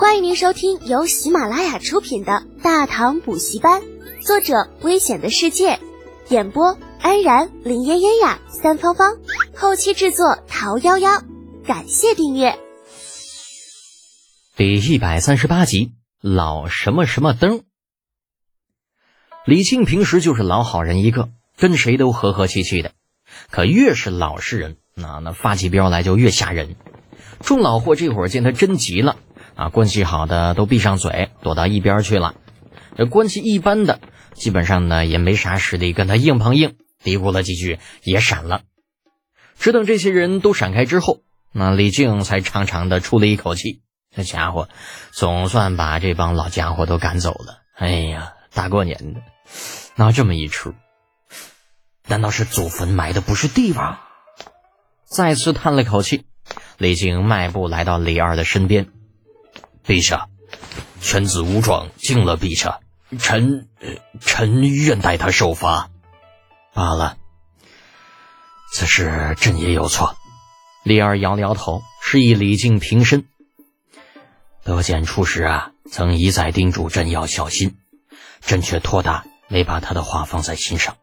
[0.00, 3.82] 欢迎您收听由喜马拉雅出品的《大唐补习班》，
[4.26, 5.78] 作者：危险的世界，
[6.30, 9.18] 演播：安然、林嫣嫣呀、三芳芳，
[9.54, 11.22] 后期制作：桃夭夭。
[11.66, 12.58] 感谢订阅。
[14.56, 15.92] 第一百三十八集，
[16.22, 17.62] 老什么什么灯。
[19.44, 21.28] 李靖平时就是老好人一个，
[21.58, 22.92] 跟谁都和和气气的，
[23.50, 26.74] 可越是老实人，那那发起飙来就越吓人。
[27.40, 29.18] 众老货这会儿见他真急了。
[29.60, 32.34] 啊，关系好的都闭上嘴，躲到一边去了。
[32.96, 34.00] 这关系一般的，
[34.32, 38.62] 基本上呢也没啥实力跟他硬碰硬，嘀咕了几句也闪了。
[39.58, 41.18] 只等这些人都闪开之后，
[41.52, 43.82] 那李靖才长长的出了一口气。
[44.16, 44.70] 这家伙
[45.12, 47.58] 总算把这帮老家伙都赶走了。
[47.76, 49.20] 哎呀，大过年的，
[49.94, 50.72] 闹这么一出，
[52.06, 53.98] 难道是祖坟埋的不是地方？
[55.04, 56.24] 再次叹了口气，
[56.78, 58.88] 李靖迈步来到李二的身边。
[59.90, 60.28] 陛下，
[61.00, 62.78] 犬子无状敬了陛下，
[63.18, 63.68] 臣
[64.20, 65.90] 臣愿代他受罚。
[66.72, 67.16] 罢了，
[68.72, 70.14] 此事朕也有错。
[70.84, 73.26] 李二摇了摇头，示意李靖平身。
[74.62, 77.76] 德简出时啊，曾一再叮嘱朕要小心，
[78.42, 80.98] 朕却托大没把他的话放在心上。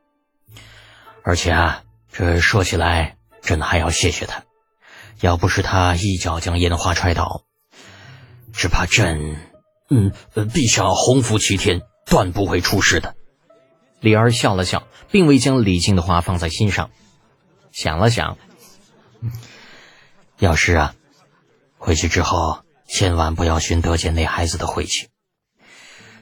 [1.26, 4.44] 而且啊，这说起来，朕还要谢谢他，
[5.20, 7.44] 要不是他一脚将烟花踹倒。
[8.54, 9.38] 只怕朕，
[9.90, 13.16] 嗯，陛下洪福齐天，断不会出事的。
[14.00, 16.92] 李儿笑了笑，并未将李靖的话放在心上，
[17.72, 18.38] 想了想，
[20.40, 20.96] 要是啊，
[21.78, 25.10] 回去之后千万不要寻得见那孩子的晦气。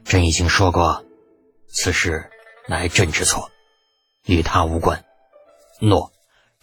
[0.04, 1.04] 朕已经说过，
[1.68, 2.30] 此事
[2.68, 3.52] 乃朕之错，
[4.26, 5.04] 与他无关。
[5.82, 6.14] 诺，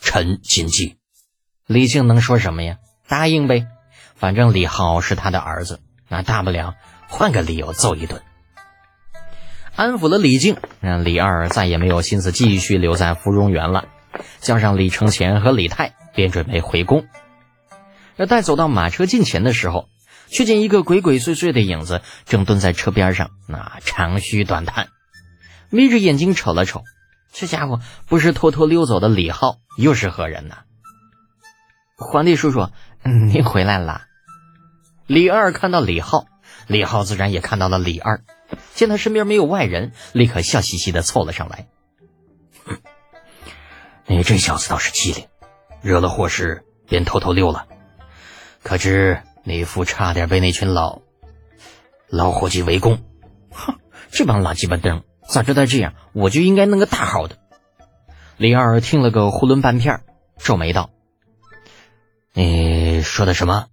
[0.01, 0.97] 臣谨记。
[1.67, 2.79] 李靖能说什么呀？
[3.07, 3.67] 答应呗。
[4.23, 6.77] 反正李浩是他的儿子，那大不了
[7.09, 8.23] 换个理由揍一顿。
[9.75, 13.89] 安抚了李靖，让李二再也没有心思继续留在芙蓉园了，
[14.39, 17.05] 叫上李承乾和李泰，便准备回宫。
[18.17, 19.89] 而待走到马车近前的时候，
[20.29, 24.91] 却见一个鬼鬼祟祟的影子正蹲在车边上，那长吁短叹，
[25.69, 26.85] 眯着眼睛瞅了瞅，
[27.33, 30.59] 这家伙不是偷偷溜走的李浩，又是何人呢？
[31.97, 32.69] 皇帝叔叔，
[33.03, 34.03] 您回来了。
[35.13, 36.25] 李二看到李浩，
[36.67, 38.25] 李浩自然也看到了李二，
[38.73, 41.67] 见他身边没有外人，立刻笑嘻嘻的凑了上来。
[44.07, 45.27] 你 这小子倒是机灵，
[45.83, 47.67] 惹了祸事便偷偷溜了。
[48.63, 51.03] 可知李父差点被那群老
[52.09, 53.05] 老伙计围攻。
[53.51, 53.75] 哼，
[54.11, 57.37] 这帮老鸡巴登，早知道这样，我就应该弄个大号的。
[58.39, 60.05] 李二听了个囫囵半片，
[60.39, 60.89] 皱眉道
[62.33, 63.67] ：“你说的什么？”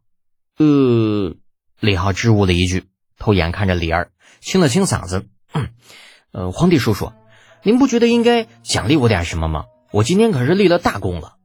[0.59, 1.35] 呃，
[1.79, 2.83] 李浩支吾了一句，
[3.17, 4.11] 偷眼看着李二，
[4.41, 5.25] 清了清嗓子
[6.33, 7.13] ：“呃，皇帝叔叔，
[7.63, 9.63] 您不觉得应该奖励我点什么吗？
[9.91, 11.37] 我今天可是立了大功了。”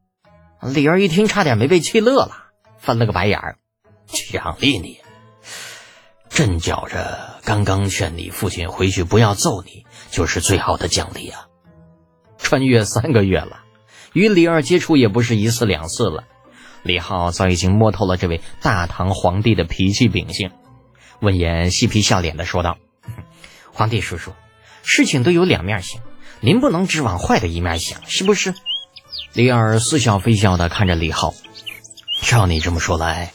[0.61, 3.57] 李二一听，差点没被气乐了，翻了个白眼儿
[4.05, 4.99] ：“奖励你？
[6.27, 11.47] 朕觉着刚刚劝你父亲回去不要揍你，就是最好的奖励啊！
[12.37, 13.61] 穿越三个月了，
[14.11, 16.25] 与李二接触也不是一次两次了。”
[16.85, 20.51] 李浩早已经摸透了这位大唐皇帝的脾气秉性，
[21.19, 22.77] 闻言嬉皮笑脸的说道
[23.73, 24.33] ：“皇帝叔叔，
[24.83, 26.01] 事情都有两面性，
[26.41, 28.53] 您不能只往坏的一面想，是不是？”
[29.33, 31.33] 李二似笑非笑的看着李浩
[32.21, 33.33] ：“照你这么说来，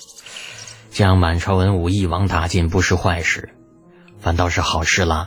[0.93, 3.53] 将满朝文武一网打尽不是坏事，
[4.21, 5.27] 反倒是好事了。”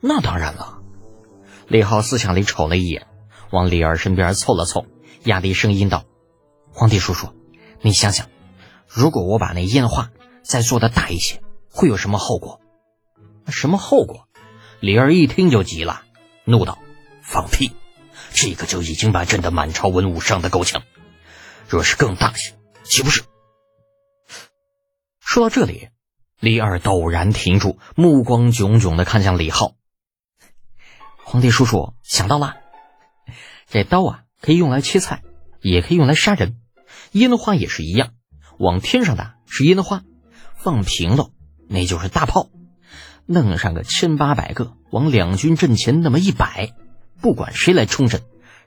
[0.00, 0.78] 那当然了。
[1.66, 3.08] 李浩思想里瞅了一眼，
[3.50, 4.86] 往李二身边凑了凑，
[5.24, 6.04] 压低声音道
[6.72, 7.30] ：“皇帝叔叔。”
[7.86, 8.28] 你想想，
[8.88, 10.10] 如果我把那烟花
[10.42, 12.60] 再做的大一些，会有什么后果？
[13.46, 14.26] 什么后果？
[14.80, 16.02] 李二一听就急了，
[16.42, 16.80] 怒道
[17.22, 17.70] ：“放屁！
[18.32, 20.82] 这个就已经把朕的满朝文武伤得够呛，
[21.68, 23.22] 若是更大些，岂不是？”
[25.22, 25.90] 说到这里，
[26.40, 29.76] 李二陡然停住，目光炯炯的看向李浩。
[31.22, 32.56] 皇帝叔叔想到了，
[33.68, 35.22] 这刀啊，可以用来切菜，
[35.60, 36.60] 也可以用来杀人。
[37.16, 38.10] 烟花也是一样，
[38.58, 40.02] 往天上打是烟花，
[40.54, 41.30] 放平了
[41.66, 42.50] 那就是大炮，
[43.24, 46.74] 弄上个千八百个，往两军阵前那么一摆，
[47.22, 48.20] 不管谁来冲阵，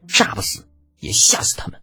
[0.07, 0.68] 炸不死
[1.00, 1.80] 也吓死他们。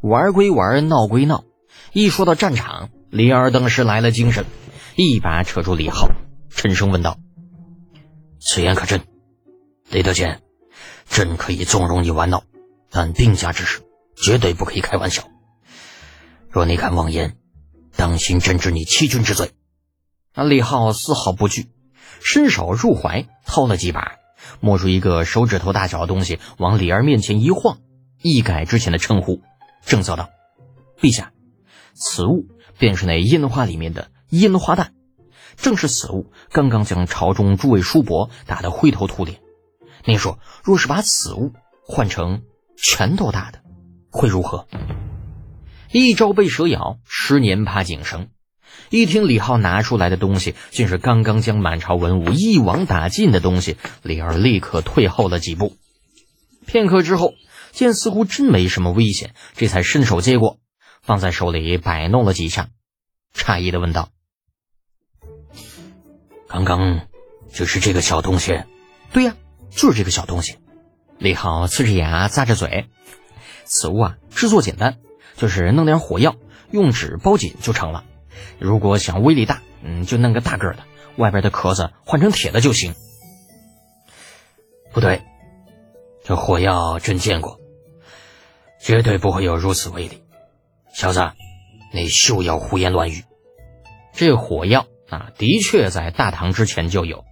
[0.00, 1.44] 玩归玩，闹归闹，
[1.92, 4.44] 一说到战场，李二当时来了精神，
[4.96, 6.08] 一把扯住李浩，
[6.50, 7.20] 沉声问道
[8.42, 9.00] ：“此言可真？”
[9.88, 10.42] 雷德简，
[11.08, 12.42] 朕可以纵容你玩闹，
[12.90, 13.82] 但兵家之事
[14.16, 15.28] 绝对不可以开玩笑。
[16.52, 17.38] 若你敢妄言，
[17.96, 19.52] 当心朕治你欺君之罪。
[20.34, 21.70] 那，李浩丝毫不惧，
[22.20, 24.16] 伸手入怀掏了几把，
[24.60, 27.78] 摸出一个手指头大小的东西，往李儿面前一晃，
[28.20, 29.40] 一改之前的称呼，
[29.86, 30.28] 正色道
[31.00, 31.32] ：“陛下，
[31.94, 32.44] 此物
[32.76, 34.92] 便是那烟花里面的烟花弹，
[35.56, 39.40] 正是此物刚刚将朝中诸位叔伯打得灰头土脸。
[40.04, 41.54] 您说，若是把此物
[41.86, 42.42] 换成
[42.76, 43.62] 拳头大的，
[44.10, 44.68] 会如何？”
[45.92, 48.28] 一朝被蛇咬，十年怕井绳。
[48.88, 55.76] 一听李浩拿出来的东西，竟是刚刚将满朝文武一网打尽的东西，李儿立刻退后了几步。
[56.64, 57.34] 片刻之后，
[57.72, 60.58] 见似乎真没什么危险，这才伸手接过，
[61.02, 62.70] 放在手里摆弄了几下，
[63.34, 64.08] 诧异的问道
[66.48, 67.06] ：“刚刚
[67.52, 68.62] 就是这个小东西
[69.12, 69.36] ？”“对呀，
[69.68, 70.56] 就是这个小东西。”
[71.20, 72.86] 李浩呲着牙，咂着嘴
[73.64, 74.96] ：“此物啊，制作简单。”
[75.42, 76.36] 就是弄点火药，
[76.70, 78.04] 用纸包紧就成了。
[78.60, 80.84] 如果想威力大，嗯，就弄个大个的，
[81.16, 82.94] 外边的壳子换成铁的就行。
[84.92, 85.22] 不对，
[86.22, 87.58] 这火药朕见过，
[88.80, 90.22] 绝对不会有如此威力。
[90.94, 91.32] 小子，
[91.92, 93.24] 你休要胡言乱语。
[94.12, 97.24] 这火药啊，的确在大唐之前就有，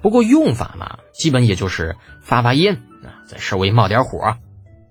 [0.00, 4.38] 不过用法嘛，基本也就是发发烟啊，再稍微冒点火。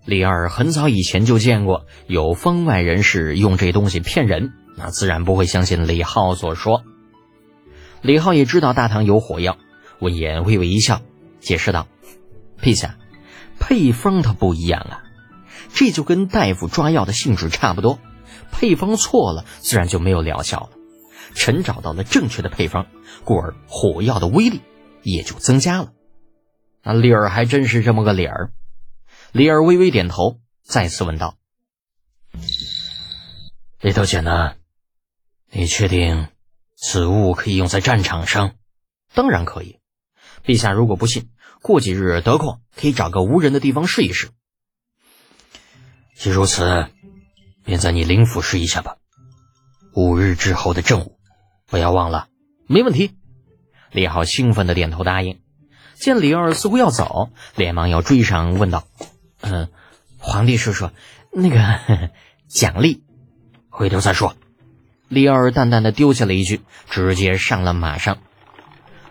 [0.05, 6.83] 李二很早以前就见过有方外人士用这东西骗人，那自然不会相信李浩所说。
[8.01, 9.57] 李浩也知道大唐有火药，
[9.99, 11.01] 闻言微微一笑，
[11.39, 11.87] 解释道
[12.61, 12.97] ：“陛下，
[13.59, 15.03] 配方它不一样啊，
[15.73, 17.97] 这就跟大夫抓药的性质差不多，
[18.51, 20.69] 配方错了，自然就没有疗效了。
[21.33, 22.85] 臣找到了正确的配方，
[23.23, 24.61] 故而火药的威力
[25.01, 25.93] 也就增加了。
[26.83, 28.51] 那李儿还真是这么个理儿。”
[29.35, 31.35] 李儿微微点头，再次问道
[33.81, 34.55] ：“李头简呢？
[35.51, 36.29] 你确定
[36.77, 38.55] 此物可以用在战场上？
[39.13, 39.81] 当然可以。
[40.45, 44.29] 陛下如果不信，过几日得空可以找个无人的地方试一试。
[46.15, 46.87] 既如此，
[47.65, 48.95] 便在你灵府试一下吧。
[49.93, 51.19] 五日之后的正午，
[51.65, 52.29] 不要忘了。
[52.69, 53.17] 没问题。”
[53.91, 55.41] 李浩兴奋的点头答应。
[55.95, 58.87] 见李二似乎要走，连忙要追上，问道。
[59.45, 59.69] 嗯，
[60.17, 60.89] 皇帝叔叔，
[61.31, 62.09] 那个
[62.49, 63.03] 奖励，
[63.69, 64.35] 回头再说。
[65.07, 68.17] 李二淡淡的丢下了一句，直接上了马上。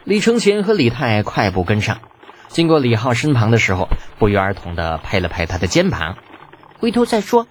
[0.02, 2.00] 李承前和李泰快步跟上，
[2.48, 3.88] 经过李浩身旁的时候，
[4.18, 6.18] 不约而同的拍了拍他的肩膀，
[6.78, 7.46] 回头再说。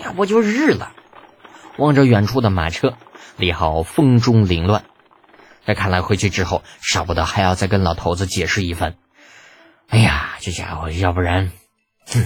[0.00, 0.92] 呀，我就日了。
[1.76, 2.94] 望着远处的马车，
[3.36, 4.84] 李浩风中凌乱。
[5.66, 8.94] 这看来回去之后，少不得还要再跟老头子解释一番。
[9.88, 11.50] 哎呀，这家伙，要不然。
[12.06, 12.24] 哼，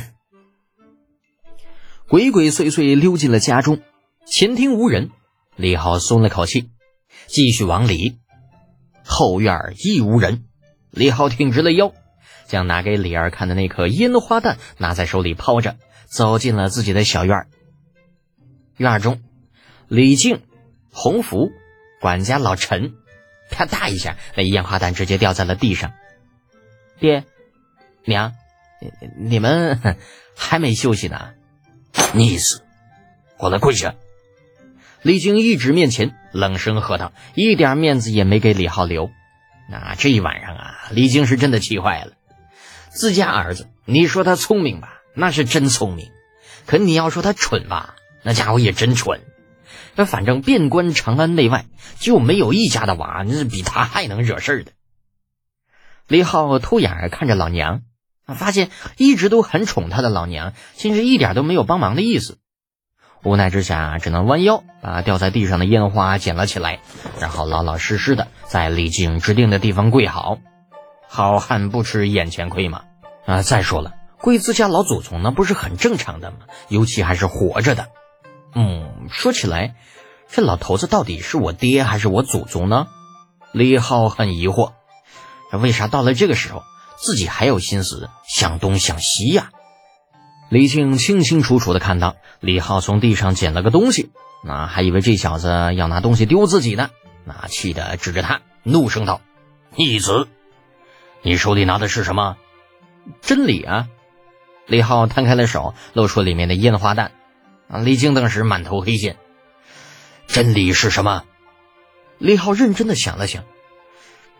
[2.09, 3.81] 鬼鬼祟祟溜进了家中，
[4.27, 5.11] 前厅无人，
[5.57, 6.71] 李浩松了口气，
[7.27, 8.19] 继续往里。
[9.05, 10.45] 后院亦无人，
[10.91, 11.93] 李浩挺直了腰，
[12.47, 15.77] 将拿给李二看的那颗烟花弹拿在手里抛着，
[16.07, 17.47] 走进了自己的小院
[18.77, 19.23] 院中，
[19.89, 20.43] 李靖、
[20.93, 21.51] 洪福、
[22.01, 22.95] 管家老陈，
[23.51, 25.93] 啪嗒一下，那烟花弹直接掉在了地上。
[26.99, 27.25] 爹，
[28.05, 28.35] 娘。
[29.17, 29.97] 你们
[30.37, 31.31] 还没休息呢，
[32.15, 32.63] 逆子，
[33.37, 33.95] 过来跪下！
[35.03, 39.11] 李靖一指面前，冷声喝道，一点面子也没给李浩留。
[39.71, 42.13] 那这一晚上啊，李靖是真的气坏了。
[42.89, 46.09] 自家儿子，你说他聪明吧，那是真聪明；
[46.67, 49.21] 可你要说他蠢吧，那家伙也真蠢。
[49.95, 51.67] 那反正遍观长安内外，
[51.99, 54.73] 就没有一家的娃那是比他还能惹事的。
[56.09, 57.83] 李浩偷眼看着老娘。
[58.35, 62.39] 发现一直都很宠他的老娘，竟是一点都没有帮忙的意思。
[63.23, 66.81] 无奈之下，只能弯腰把掉在地上的烟花捡了起来，
[67.19, 70.39] 然后老老实实的在李靖指定的地方跪好。
[71.09, 72.83] 好汉不吃眼前亏嘛！
[73.25, 76.39] 啊，再说了，跪自家老祖宗那不是很正常的吗？
[76.69, 77.89] 尤其还是活着的。
[78.55, 79.75] 嗯，说起来，
[80.29, 82.87] 这老头子到底是我爹还是我祖宗呢？
[83.53, 84.73] 李浩很疑惑，
[85.53, 86.63] 为啥到了这个时候？
[86.97, 89.51] 自己还有心思想东想西呀！
[90.49, 94.11] 李靖清清楚楚的看到李浩从地上捡了个东西，
[94.45, 96.91] 那还以为这小子要拿东西丢自己呢，
[97.25, 99.21] 那气得指着他怒声道
[99.75, 100.29] ：“逆子，
[101.23, 102.37] 你手里拿的是什么？
[103.21, 103.89] 真理啊！”
[104.67, 107.13] 李浩摊开了手，露出里面的烟花弹。
[107.85, 109.17] 李靖当时满头黑线。
[110.29, 111.25] 真理是什么？
[112.19, 113.45] 李浩认真的想了想。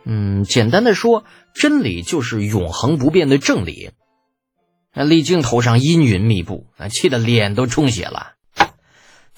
[0.09, 3.91] 嗯，简单的说，真理就是永恒不变的正理。
[4.95, 8.35] 那李靖头上阴云密布，啊，气得脸都充血了。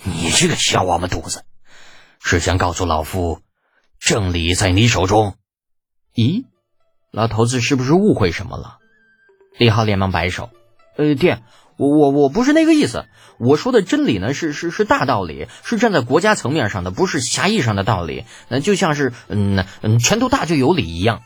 [0.04, 1.44] 你这个小王八犊子，
[2.22, 3.40] 是想告诉老夫，
[3.98, 5.36] 正理在你手中。
[6.14, 6.44] 咦，
[7.10, 8.76] 老头子是不是误会什么了？
[9.56, 10.50] 李浩连忙摆手
[10.98, 11.42] ：“呃，爹，
[11.78, 13.06] 我我我不是那个意思。
[13.38, 18.24] 我说的真理呢，是是是大道理，是站在国家层面上的，不是狭义上的道理。
[18.48, 21.22] 那就像是嗯嗯，拳头大就有理一样。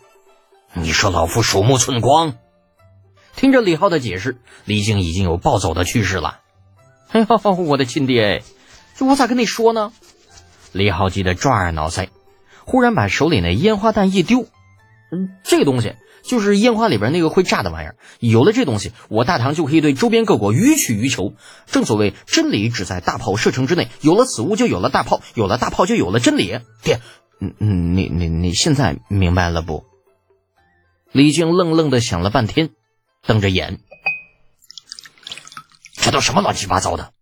[0.75, 2.35] 你说老夫鼠目寸光。”
[3.35, 6.40] 听着李浩的解释，李靖已经有暴走的趋势了。
[7.11, 8.42] 哎呦，我的亲爹，
[8.94, 9.90] 这我咋跟你说呢？
[10.73, 12.09] 李浩急得抓耳挠腮，
[12.66, 14.47] 忽然把手里那烟花弹一丢。
[15.14, 17.97] 嗯，这东西就是烟花里边那个会炸的玩意儿。
[18.19, 21.35] 有了这东西，我大唐就可以对周边各国予取予求。
[21.66, 26.59] 正所谓真理只在大炮射程之内，有了此物就有了大炮，有了大炮就有了真理。
[26.83, 27.00] 爹，
[27.40, 29.85] 嗯嗯，你你你现在明白了不？
[31.12, 32.71] 李靖愣愣的想了半天。
[33.25, 33.78] 瞪着眼，
[35.92, 37.12] 这都什么乱七八糟的？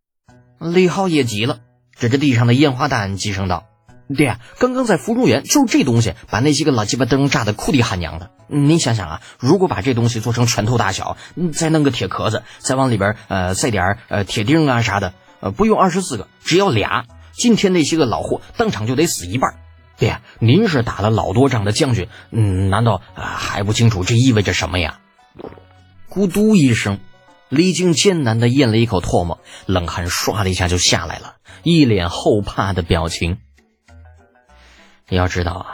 [0.59, 1.61] 李浩也急了，
[1.95, 3.67] 指着地上的烟花弹，急声道
[4.17, 8.31] ：“爹，刚刚在芙蓉园，就是这东西把那些个老鸡巴灯炸得哭爹喊娘的。
[8.49, 11.17] 你想想啊，如果把这东西做成拳头大小，
[11.53, 19.55] 再弄个铁壳子，再往里边呃塞点呃铁钉啊啥的，呃不用二十四个，只要俩，今天那些个老货当场就得死一半。
[19.97, 24.99] 爹，您是打了老多仗的将军，嗯，难道还不清楚这意味着什么呀？”
[26.11, 26.99] 咕嘟一声，
[27.49, 33.39] 李靖艰难的咽了一口唾沫，冷汗唰的一下就下来了，一脸后怕的表情。
[35.11, 35.67] 你要知道啊，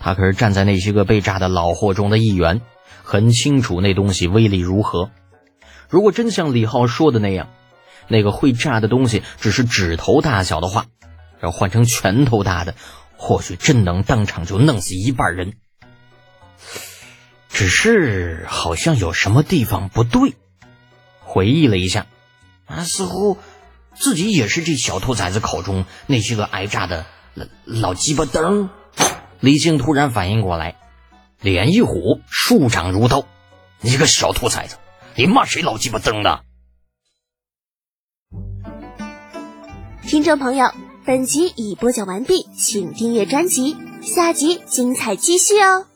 [0.00, 2.62] 他可是站在那些个被炸的老货中的一员，
[3.04, 5.10] 很清楚那东西威力如何。
[5.90, 7.48] 如果真像李浩说的那样，
[8.08, 10.86] 那个会炸的东西只是指头大小的话，
[11.42, 12.74] 要换成拳头大的，
[13.18, 15.52] 或许真能当场就弄死一半人。
[17.50, 20.34] 只是好像有什么地方不对，
[21.20, 22.06] 回忆了一下，
[22.64, 23.36] 啊，似乎
[23.94, 28.70] 自己也是这小兔崽子口中那些个挨炸的老老鸡巴登。
[29.40, 30.76] 李靖突然反应过来，
[31.40, 33.24] 脸一虎，竖掌如刀
[33.82, 34.76] ：“你个小兔崽子，
[35.16, 36.40] 你骂谁老鸡巴登呢？”
[40.06, 40.70] 听众朋友，
[41.04, 45.86] 本集已播讲完毕，请订阅专辑，下集精彩继续哦。